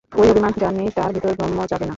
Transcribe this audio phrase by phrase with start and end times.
[0.11, 1.89] ঐ অভিমান যার নেই, তার ভেতরে ব্রহ্ম জাগেন না।